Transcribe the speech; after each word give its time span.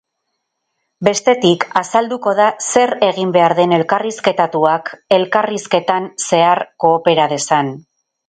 Bestetik, 1.07 1.65
azalduko 1.81 2.33
da 2.39 2.47
zer 2.69 2.93
egin 3.09 3.35
behar 3.35 3.55
den 3.59 3.77
elkarrizketatuak 3.77 4.91
elkarrizketan 5.19 6.11
zehar 6.29 6.63
koopera 6.85 7.29
dezan. 7.35 7.71